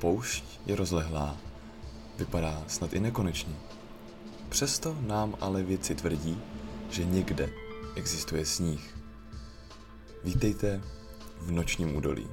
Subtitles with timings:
[0.00, 1.36] Poušť je rozlehlá.
[2.18, 3.54] Vypadá snad i nekonečně.
[4.48, 6.40] Přesto nám ale věci tvrdí,
[6.90, 7.50] že někde
[7.96, 8.96] existuje sníh.
[10.24, 10.82] Vítejte
[11.38, 12.28] v nočním údolí.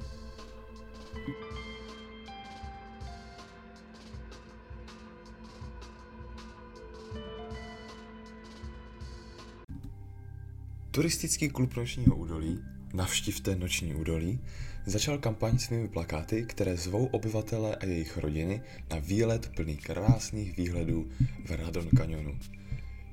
[10.90, 12.64] Turistický klub Nočního údolí
[12.94, 14.40] Navštivte Noční údolí
[14.86, 21.08] začal kampaň svými plakáty, které zvou obyvatele a jejich rodiny na výlet plný krásných výhledů
[21.44, 22.38] v Radon kanionu.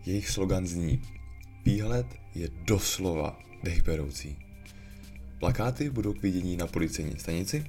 [0.05, 1.01] Jejich slogan zní
[1.65, 4.37] Výhled je doslova dechberoucí.
[5.39, 7.65] Plakáty budou k vidění na policejní stanici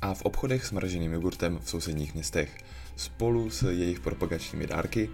[0.00, 2.58] a v obchodech s mraženým jogurtem v sousedních městech
[2.96, 5.10] spolu s jejich propagačními dárky,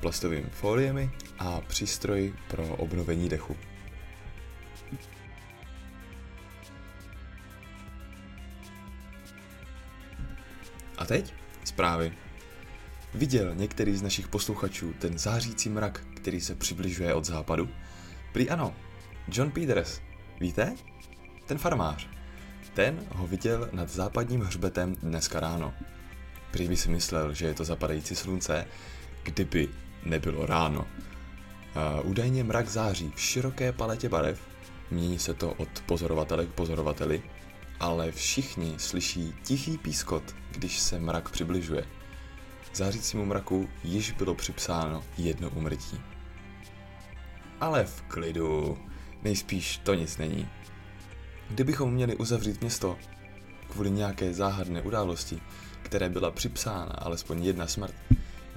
[0.00, 3.56] plastovými foliemi a přístroji pro obnovení dechu.
[11.02, 12.12] A teď zprávy.
[13.14, 17.68] Viděl některý z našich posluchačů ten zářící mrak, který se přibližuje od západu?
[18.32, 18.74] Prý ano,
[19.28, 20.00] John Peters.
[20.40, 20.74] Víte?
[21.46, 22.08] Ten farmář.
[22.74, 25.74] Ten ho viděl nad západním hřbetem dneska ráno.
[26.50, 28.66] Prý by si myslel, že je to zapadající slunce,
[29.22, 29.68] kdyby
[30.04, 30.80] nebylo ráno.
[30.80, 34.40] Uh, údajně mrak září v široké paletě barev,
[34.90, 37.22] mění se to od pozorovatele k pozorovateli,
[37.82, 41.84] ale všichni slyší tichý pískot, když se mrak přibližuje.
[42.74, 46.00] Zářícímu mraku již bylo připsáno jedno umrtí.
[47.60, 48.78] Ale v klidu,
[49.22, 50.48] nejspíš to nic není.
[51.50, 52.98] Kdybychom měli uzavřít město
[53.68, 55.40] kvůli nějaké záhadné události,
[55.82, 57.94] které byla připsána alespoň jedna smrt,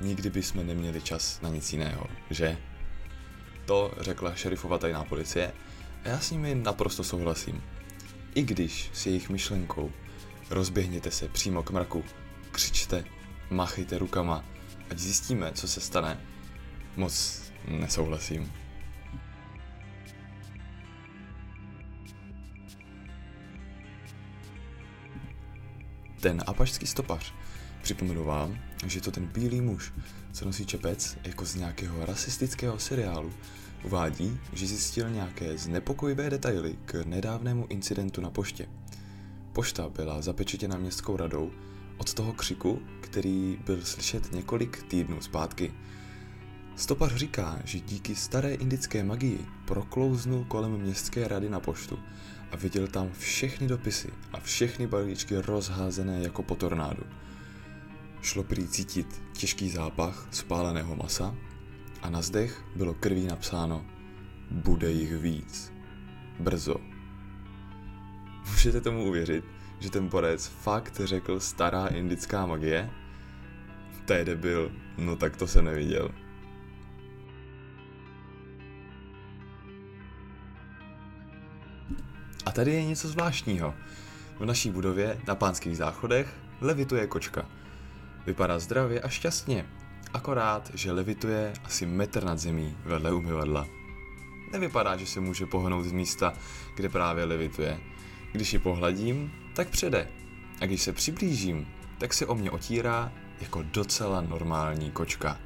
[0.01, 2.57] nikdy bychom neměli čas na nic jiného, že?
[3.65, 5.51] To řekla šerifova tajná policie
[6.03, 7.74] a já s nimi naprosto souhlasím.
[8.35, 9.91] I když s jejich myšlenkou
[10.49, 12.03] rozběhněte se přímo k mraku,
[12.51, 13.03] křičte,
[13.49, 14.45] machejte rukama,
[14.89, 16.21] ať zjistíme, co se stane,
[16.95, 18.51] moc nesouhlasím.
[26.21, 27.33] Ten apašský stopař
[27.81, 29.93] připomenu vám, že to ten bílý muž,
[30.31, 33.33] co nosí čepec jako z nějakého rasistického seriálu,
[33.85, 38.69] Uvádí, že zjistil nějaké znepokojivé detaily k nedávnému incidentu na poště.
[39.53, 41.51] Pošta byla zapečetěna městskou radou
[41.97, 45.73] od toho křiku, který byl slyšet několik týdnů zpátky.
[46.75, 51.99] Stopař říká, že díky staré indické magii proklouznul kolem městské rady na poštu
[52.51, 57.03] a viděl tam všechny dopisy a všechny balíčky rozházené jako po tornádu.
[58.21, 61.35] Šlo prý cítit těžký zápach spáleného masa
[62.05, 63.85] a na zdech bylo krví napsáno
[64.51, 65.73] Bude jich víc.
[66.39, 66.75] Brzo.
[68.51, 69.45] Můžete tomu uvěřit,
[69.79, 72.89] že ten borec fakt řekl stará indická magie?
[74.05, 76.09] To je debil, no tak to jsem neviděl.
[82.45, 83.73] A tady je něco zvláštního.
[84.39, 87.49] V naší budově na pánských záchodech levituje kočka.
[88.25, 89.65] Vypadá zdravě a šťastně,
[90.15, 93.67] akorát, že levituje asi metr nad zemí vedle umyvadla.
[94.51, 96.33] Nevypadá, že se může pohnout z místa,
[96.75, 97.79] kde právě levituje.
[98.31, 100.07] Když ji pohladím, tak přede.
[100.61, 101.67] A když se přiblížím,
[101.97, 103.11] tak se o mě otírá
[103.41, 105.39] jako docela normální kočka.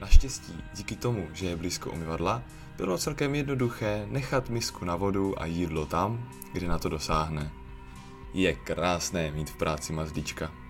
[0.00, 2.42] Naštěstí, díky tomu, že je blízko umyvadla,
[2.76, 7.50] bylo celkem jednoduché nechat misku na vodu a jídlo tam, kde na to dosáhne.
[8.34, 10.65] Je krásné mít v práci mazlíčka.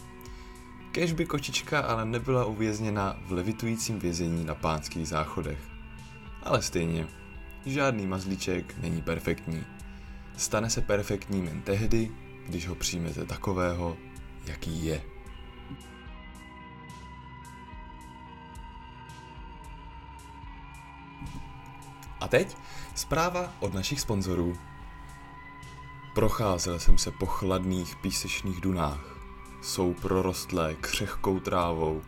[0.97, 5.59] Kež by kočička ale nebyla uvězněna v levitujícím vězení na pánských záchodech.
[6.43, 7.09] Ale stejně,
[7.67, 9.65] žádný mazlíček není perfektní.
[10.37, 12.11] Stane se perfektním jen tehdy,
[12.47, 13.97] když ho přijmete takového,
[14.47, 15.03] jaký je.
[22.21, 22.57] A teď
[22.95, 24.57] zpráva od našich sponzorů.
[26.15, 29.16] Procházel jsem se po chladných písečných dunách
[29.67, 32.03] jsou prorostlé křehkou trávou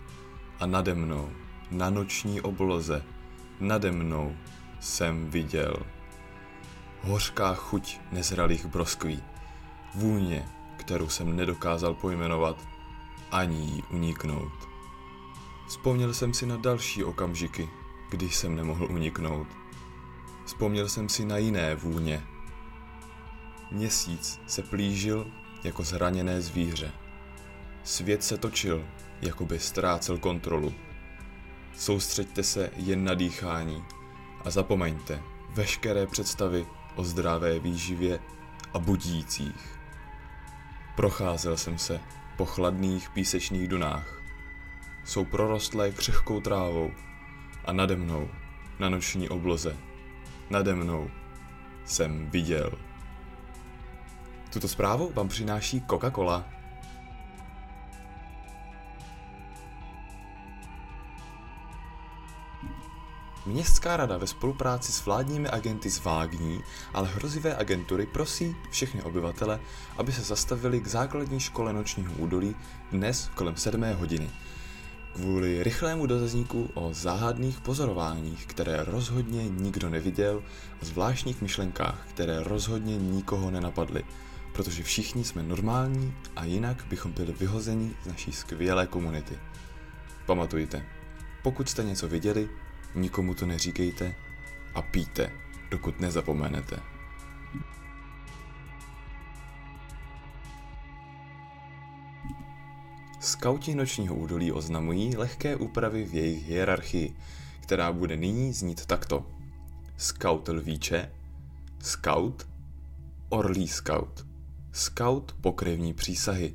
[0.60, 1.30] a nade mnou,
[1.70, 3.04] na noční obloze,
[3.60, 4.36] nade mnou
[4.80, 5.76] jsem viděl.
[7.02, 9.22] Hořká chuť nezralých broskví,
[9.94, 12.68] vůně, kterou jsem nedokázal pojmenovat,
[13.30, 14.52] ani jí uniknout.
[15.68, 17.68] Vzpomněl jsem si na další okamžiky,
[18.10, 19.48] když jsem nemohl uniknout.
[20.44, 22.26] Vzpomněl jsem si na jiné vůně.
[23.70, 25.26] Měsíc se plížil
[25.64, 26.92] jako zraněné zvíře.
[27.88, 28.84] Svět se točil,
[29.22, 30.74] jako by ztrácel kontrolu.
[31.74, 33.84] Soustřeďte se jen na dýchání
[34.44, 38.20] a zapomeňte veškeré představy o zdravé výživě
[38.74, 39.78] a budících.
[40.96, 42.00] Procházel jsem se
[42.36, 44.22] po chladných písečných dunách.
[45.04, 46.90] Jsou prorostlé křehkou trávou
[47.64, 48.28] a nade mnou,
[48.78, 49.76] na noční obloze,
[50.50, 51.10] nade mnou,
[51.84, 52.72] jsem viděl.
[54.52, 56.57] Tuto zprávu vám přináší Coca-Cola.
[63.48, 66.60] Městská rada ve spolupráci s vládními agenty z vágní,
[66.94, 69.60] ale hrozivé agentury prosí všechny obyvatele,
[69.96, 72.56] aby se zastavili k základní škole nočního údolí
[72.92, 74.30] dnes kolem 7 hodiny.
[75.14, 80.42] Kvůli rychlému dotazníku o záhadných pozorováních, které rozhodně nikdo neviděl,
[80.82, 84.04] a zvláštních myšlenkách, které rozhodně nikoho nenapadly,
[84.52, 89.38] protože všichni jsme normální a jinak bychom byli vyhozeni z naší skvělé komunity.
[90.26, 90.84] Pamatujte,
[91.42, 92.48] pokud jste něco viděli,
[92.98, 94.14] nikomu to neříkejte
[94.74, 95.32] a píte,
[95.70, 96.80] dokud nezapomenete.
[103.20, 107.16] Skauti nočního údolí oznamují lehké úpravy v jejich hierarchii,
[107.60, 109.26] která bude nyní znít takto.
[109.96, 111.10] Scout lvíče,
[111.78, 112.48] scout,
[113.28, 114.26] orlí scout,
[114.72, 116.54] scout pokrevní přísahy,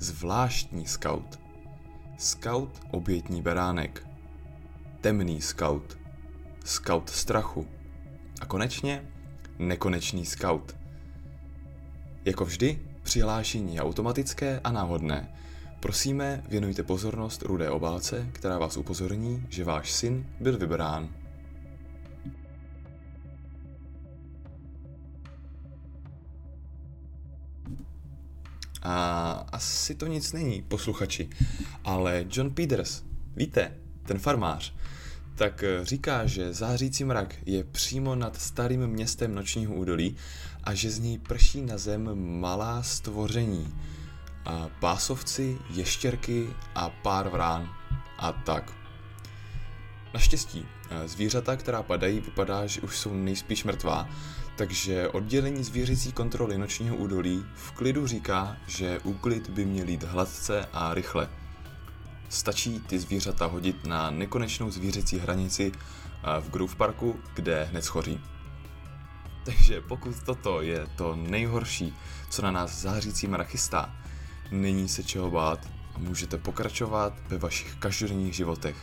[0.00, 1.40] zvláštní scout,
[2.18, 4.06] scout obětní beránek,
[5.04, 5.98] temný scout,
[6.64, 7.68] scout strachu
[8.40, 9.04] a konečně
[9.58, 10.76] nekonečný scout.
[12.24, 15.34] Jako vždy, přihlášení je automatické a náhodné.
[15.80, 21.08] Prosíme, věnujte pozornost rudé obálce, která vás upozorní, že váš syn byl vybrán.
[28.82, 31.30] A asi to nic není, posluchači,
[31.84, 33.02] ale John Peters,
[33.36, 34.74] víte, ten farmář,
[35.34, 40.16] tak eh, říká, že zářící mrak je přímo nad starým městem nočního údolí
[40.64, 42.10] a že z něj prší na zem
[42.40, 43.74] malá stvoření.
[44.44, 47.68] A pásovci, ještěrky a pár vrán.
[48.18, 48.72] A tak.
[50.14, 54.08] Naštěstí, eh, zvířata, která padají, vypadá, že už jsou nejspíš mrtvá,
[54.56, 60.68] takže oddělení zvěřící kontroly nočního údolí v klidu říká, že úklid by měl jít hladce
[60.72, 61.28] a rychle.
[62.28, 65.72] Stačí ty zvířata hodit na nekonečnou zvířecí hranici
[66.40, 68.20] v Groove Parku, kde hned schoří.
[69.44, 71.94] Takže pokud toto je to nejhorší,
[72.30, 73.96] co na nás zářící mrak chystá,
[74.50, 78.76] není se čeho bát a můžete pokračovat ve vašich každodenních životech.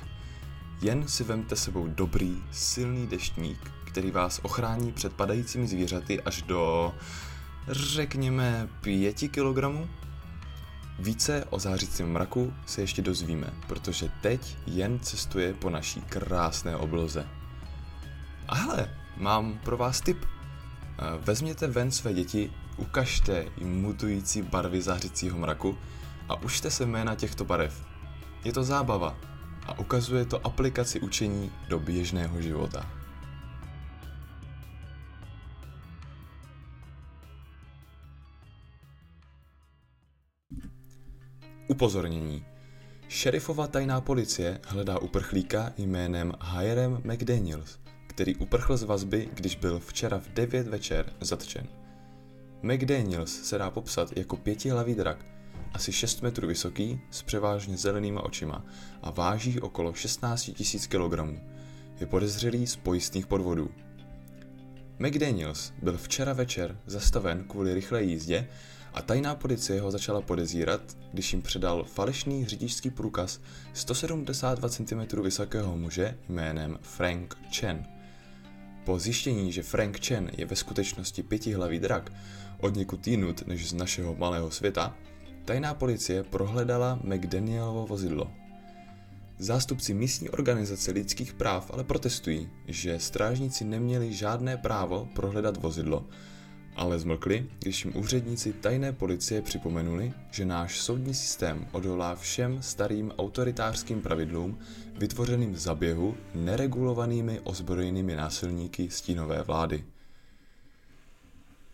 [0.81, 6.93] Jen si vemte sebou dobrý, silný deštník, který vás ochrání před padajícími zvířaty až do,
[7.67, 9.89] řekněme, 5 kilogramů
[11.01, 17.27] více o zářícím mraku se ještě dozvíme, protože teď jen cestuje po naší krásné obloze.
[18.48, 20.25] A hele, mám pro vás tip.
[20.25, 25.77] Eh, vezměte ven své děti, ukažte jim mutující barvy zářícího mraku
[26.30, 27.86] a užte se jména těchto barev.
[28.44, 29.18] Je to zábava
[29.68, 33.00] a ukazuje to aplikaci učení do běžného života.
[41.71, 42.45] Upozornění.
[43.07, 50.19] Šerifova tajná policie hledá uprchlíka jménem Hirem McDaniels, který uprchl z vazby, když byl včera
[50.19, 51.68] v 9 večer zatčen.
[52.62, 55.25] McDaniels se dá popsat jako pětihlavý drak,
[55.74, 58.65] asi 6 metrů vysoký, s převážně zelenýma očima
[59.01, 60.51] a váží okolo 16
[60.91, 61.41] 000 kg.
[62.00, 63.69] Je podezřelý z pojistných podvodů.
[65.00, 68.48] McDaniels byl včera večer zastaven kvůli rychlé jízdě
[68.93, 70.81] a tajná policie ho začala podezírat,
[71.13, 73.39] když jim předal falešný řidičský průkaz
[73.74, 77.86] 172 cm vysokého muže jménem Frank Chen.
[78.86, 82.12] Po zjištění, že Frank Chen je ve skutečnosti pětihlavý drak,
[82.60, 84.95] od někud jinut než z našeho malého světa,
[85.45, 88.31] tajná policie prohledala McDanielovo vozidlo.
[89.39, 96.05] Zástupci místní organizace lidských práv ale protestují, že strážníci neměli žádné právo prohledat vozidlo,
[96.81, 103.11] ale zmlkli, když jim úředníci tajné policie připomenuli, že náš soudní systém odolá všem starým
[103.17, 104.59] autoritářským pravidlům
[104.97, 109.83] vytvořeným z zaběhu neregulovanými ozbrojenými násilníky stínové vlády.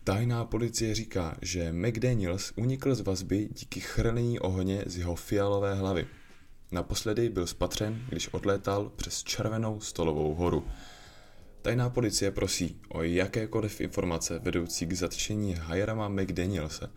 [0.04, 6.06] Tajná policie říká, že McDaniels unikl z vazby díky chrlení ohně z jeho fialové hlavy.
[6.72, 10.66] Naposledy byl spatřen, když odlétal přes červenou stolovou horu–
[11.62, 16.90] Tajná policie prosí o jakékoliv informace vedoucí k zatčení Hirama McDanielse.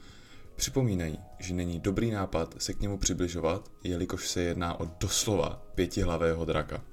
[0.55, 6.45] Připomínají, že není dobrý nápad se k němu přibližovat, jelikož se jedná o doslova pětihlavého
[6.45, 6.83] draka.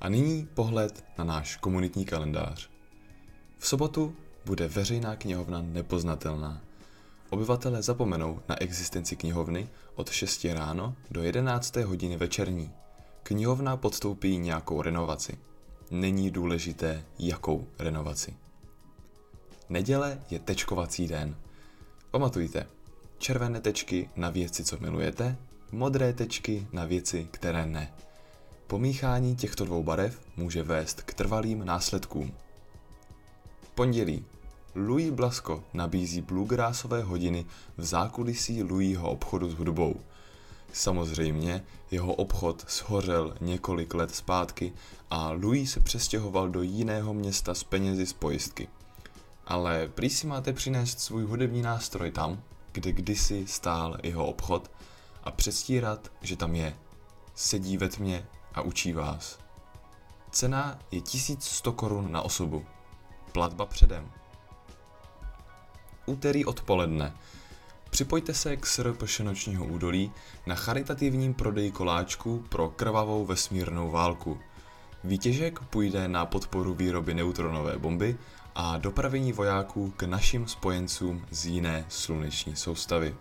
[0.00, 2.70] A nyní pohled na náš komunitní kalendář.
[3.58, 6.62] V sobotu bude veřejná knihovna nepoznatelná.
[7.32, 11.76] Obyvatelé zapomenou na existenci knihovny od 6 ráno do 11.
[11.76, 12.70] hodiny večerní.
[13.22, 15.38] Knihovna podstoupí nějakou renovaci.
[15.90, 18.36] Není důležité, jakou renovaci.
[19.68, 21.36] Neděle je tečkovací den.
[22.10, 22.66] Pamatujte,
[23.18, 25.36] červené tečky na věci, co milujete,
[25.70, 27.94] modré tečky na věci, které ne.
[28.66, 32.34] Pomíchání těchto dvou barev může vést k trvalým následkům.
[33.74, 34.24] Pondělí.
[34.74, 40.00] Louis Blasko nabízí bluegrassové hodiny v zákulisí Louisho obchodu s hudbou.
[40.72, 44.72] Samozřejmě jeho obchod shořel několik let zpátky
[45.10, 48.68] a Louis se přestěhoval do jiného města s penězi z pojistky.
[49.46, 54.70] Ale prý si máte přinést svůj hudební nástroj tam, kde kdysi stál jeho obchod
[55.24, 56.76] a předstírat, že tam je.
[57.34, 59.38] Sedí ve tmě a učí vás.
[60.30, 62.64] Cena je 1100 korun na osobu.
[63.32, 64.21] Platba předem.
[66.06, 67.12] Úterý odpoledne.
[67.90, 70.12] Připojte se k SRPŠ nočního údolí
[70.46, 74.40] na charitativním prodeji koláčků pro krvavou vesmírnou válku.
[75.04, 78.16] Výtěžek půjde na podporu výroby neutronové bomby
[78.54, 83.16] a dopravení vojáků k našim spojencům z jiné sluneční soustavy.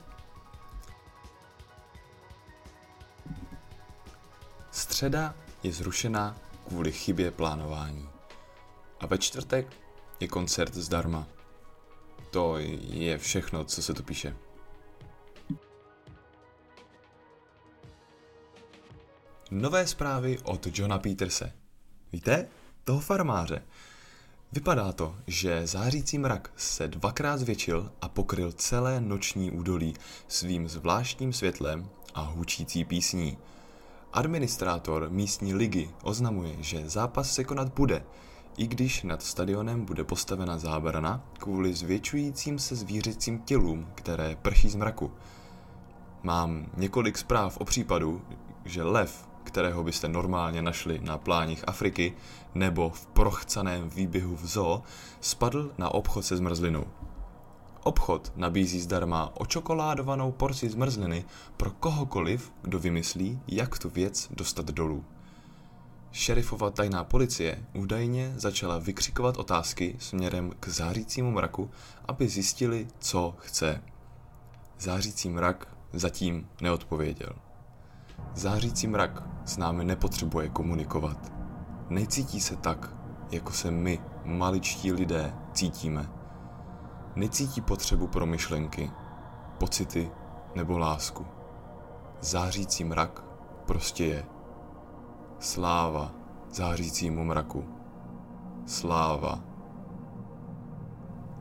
[4.72, 8.10] Středa je zrušena kvůli chybě plánování.
[9.00, 9.68] A ve čtvrtek
[10.20, 11.28] je koncert zdarma.
[12.32, 12.56] To
[12.90, 14.36] je všechno, co se tu píše.
[19.52, 21.54] Nové zprávy od Johna Peterse.
[22.12, 22.48] Víte?
[22.84, 23.64] Toho farmáře.
[24.52, 29.94] Vypadá to, že zářící mrak se dvakrát zvětšil a pokryl celé noční údolí
[30.28, 33.38] svým zvláštním světlem a hučící písní.
[34.14, 38.04] Administrátor místní ligy oznamuje, že zápas se konat bude,
[38.58, 44.76] i když nad stadionem bude postavena zábrana kvůli zvětšujícím se zvířecím tělům, které prší z
[44.76, 45.12] mraku.
[46.24, 48.22] Mám několik zpráv o případu,
[48.66, 52.14] že lev, kterého byste normálně našli na pláních Afriky
[52.56, 54.84] nebo v prochcaném výběhu v zoo,
[55.22, 56.86] spadl na obchod se zmrzlinou.
[57.84, 61.26] Obchod nabízí zdarma očokoládovanou porci zmrzliny
[61.58, 65.06] pro kohokoliv, kdo vymyslí, jak tu věc dostat dolů.
[66.12, 71.70] Šerifova tajná policie údajně začala vykřikovat otázky směrem k zářícímu mraku,
[72.06, 73.84] aby zjistili, co chce.
[74.80, 77.30] Zářící mrak zatím neodpověděl.
[78.36, 81.32] Zářící mrak s námi nepotřebuje komunikovat.
[81.90, 82.96] Necítí se tak,
[83.32, 86.10] jako se my, maličtí lidé, cítíme.
[87.16, 88.92] Necítí potřebu pro myšlenky,
[89.58, 90.12] pocity
[90.56, 91.26] nebo lásku.
[92.22, 93.24] Zářící mrak
[93.66, 94.26] prostě je.
[95.42, 96.14] Sláva
[96.50, 97.66] zářícímu mraku.
[98.66, 99.44] Sláva.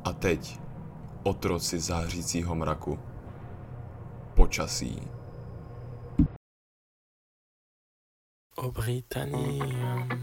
[0.04, 0.60] A teď
[1.22, 2.98] otroci zářícího mraku.
[4.34, 5.02] Počasí.
[8.56, 9.64] Ô Britannie,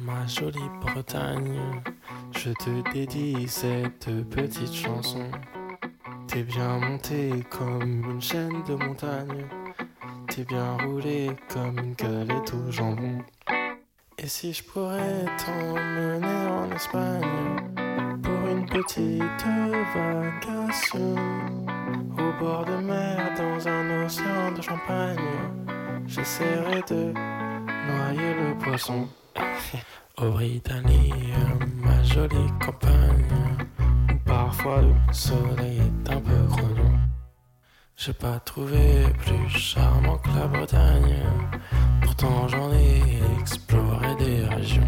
[0.02, 1.84] ma jolie Bretagne,
[2.46, 5.32] je te dédie cette petite chanson.
[6.28, 9.50] T'es bien monté comme une chaîne de montagne,
[10.28, 13.24] t'es bien roulé comme une galette au jambon.
[14.20, 17.22] Et si je pourrais t'emmener en Espagne
[18.24, 19.46] pour une petite
[19.94, 21.16] vacation
[22.18, 25.20] au bord de mer dans un océan de champagne,
[26.08, 29.08] j'essaierai de noyer le poisson.
[30.18, 31.14] Au Britannie,
[31.76, 33.24] ma jolie campagne,
[34.12, 36.98] où parfois le soleil est un peu grognon.
[37.96, 41.24] J'ai pas trouvé plus charmant que la Bretagne,
[42.18, 43.02] pourtant j'en ai
[43.40, 44.82] exploré des régions.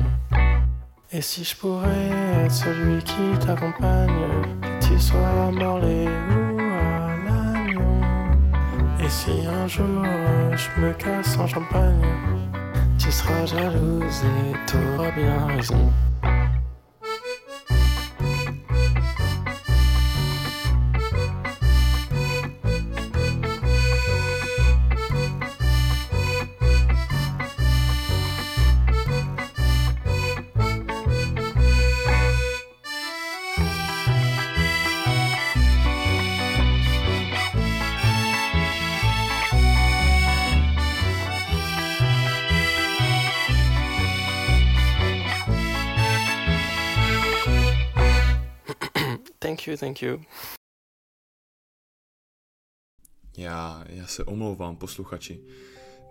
[1.12, 2.10] Et si je pourrais
[2.46, 4.10] être celui qui t'accompagne,
[4.62, 8.02] que tu sois à Morlaix ou à Lannion,
[9.04, 10.06] et si un jour
[10.56, 12.02] je me casse en champagne,
[12.98, 15.92] tu seras jalouse et t'auras bien raison.
[49.60, 50.22] Thank you, thank you.
[53.38, 55.44] Já, já se omlouvám posluchači.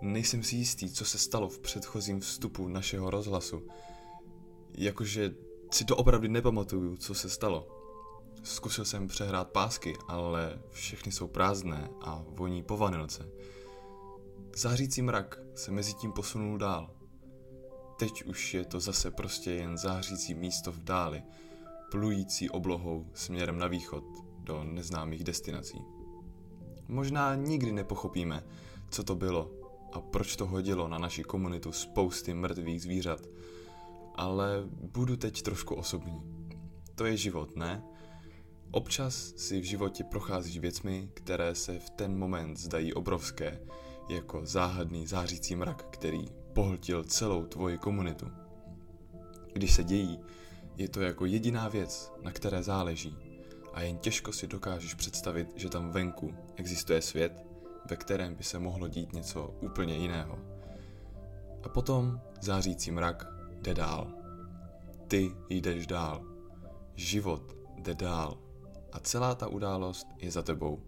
[0.01, 3.67] Nejsem si jistý, co se stalo v předchozím vstupu našeho rozhlasu.
[4.77, 5.31] jakože
[5.71, 7.67] si to opravdu nepamatuju, co se stalo.
[8.43, 13.29] Zkusil jsem přehrát pásky, ale všechny jsou prázdné a voní po vanilce.
[14.55, 16.95] Zářící mrak se mezi tím posunul dál.
[17.99, 21.23] Teď už je to zase prostě jen zářící místo v dáli,
[21.91, 24.03] plující oblohou směrem na východ
[24.39, 25.77] do neznámých destinací.
[26.87, 28.43] Možná nikdy nepochopíme,
[28.89, 29.51] co to bylo
[29.93, 33.27] a proč to hodilo na naši komunitu spousty mrtvých zvířat,
[34.15, 36.21] ale budu teď trošku osobní.
[36.95, 37.83] To je život, ne?
[38.71, 43.59] Občas si v životě procházíš věcmi, které se v ten moment zdají obrovské,
[44.09, 48.27] jako záhadný zářící mrak, který pohltil celou tvoji komunitu.
[49.53, 50.19] Když se dějí,
[50.79, 53.17] je to jako jediná věc, na které záleží
[53.73, 57.45] a jen těžko si dokážeš představit, že tam venku existuje svět,
[57.89, 60.39] ve kterém by se mohlo dít něco úplně jiného.
[61.63, 64.13] A potom zářící mrak jde dál.
[65.07, 66.25] Ty jdeš dál.
[66.95, 68.37] Život jde dál.
[68.91, 70.83] A celá ta událost je za tebou.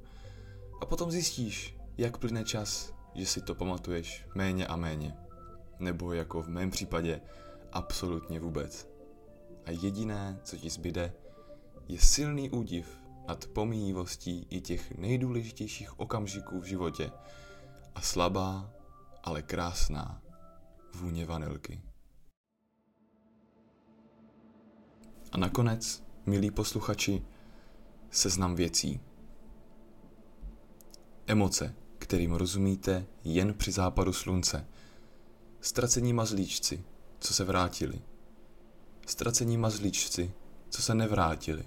[0.81, 5.17] A potom zjistíš, jak plyne čas, že si to pamatuješ méně a méně.
[5.79, 7.21] Nebo jako v mém případě,
[7.71, 8.90] absolutně vůbec.
[9.65, 11.13] A jediné, co ti zbyde,
[11.88, 17.12] je silný údiv nad pomíjivostí i těch nejdůležitějších okamžiků v životě
[17.96, 18.74] a slabá,
[19.24, 20.22] ale krásná
[20.96, 21.82] vůně vanilky.
[25.32, 27.25] A nakonec, milí posluchači,
[28.10, 29.00] seznam věcí.
[31.27, 34.68] Emoce, kterým rozumíte jen při západu slunce.
[35.62, 36.84] Ztracení mazlíčci,
[37.20, 38.01] co se vrátili.
[39.12, 40.32] Ztracení mazlíčci,
[40.70, 41.63] co se nevrátili.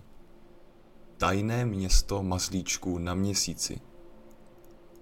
[1.16, 3.80] Tajné město mazlíčků na měsíci.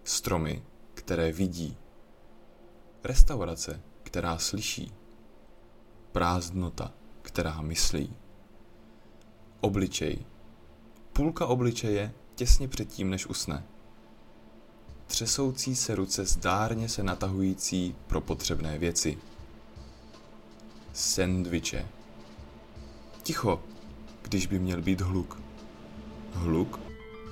[0.05, 0.63] Stromy,
[0.95, 1.77] které vidí.
[3.05, 4.93] Restaurace, která slyší.
[6.13, 8.17] Prázdnota, která myslí.
[9.61, 10.19] Obličej.
[11.13, 13.67] Půlka obličeje těsně předtím, než usne.
[15.07, 19.19] Třesoucí se ruce zdárně se natahující pro potřebné věci.
[20.93, 22.02] Sendviče.
[23.23, 23.63] Ticho,
[24.23, 25.41] když by měl být hluk.
[26.33, 26.81] Hluk,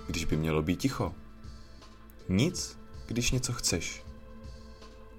[0.07, 1.15] když by mělo být ticho.
[2.29, 4.05] Nic, když něco chceš.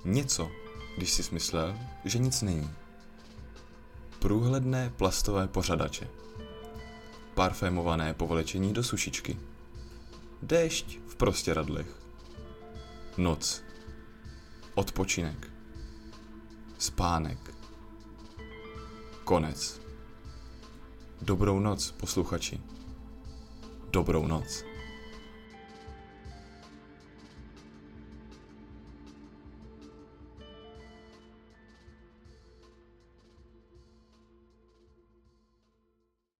[0.05, 0.51] Něco,
[0.97, 2.69] když si myslel, že nic není.
[4.19, 6.07] Průhledné plastové pořadače.
[7.33, 9.39] Parfémované povlečení do sušičky.
[10.41, 12.01] Déšť v prostěradlech.
[13.17, 13.63] Noc.
[14.75, 15.47] Odpočinek.
[16.77, 17.55] Spánek.
[19.23, 19.81] Konec.
[21.21, 22.59] Dobrou noc, posluchači.
[23.91, 24.70] Dobrou noc.